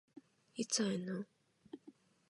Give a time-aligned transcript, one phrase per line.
[0.55, 1.25] いつ会えんの？